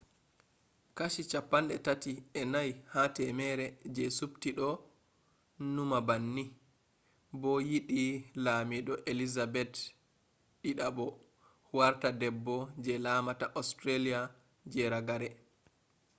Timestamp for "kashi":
0.97-1.21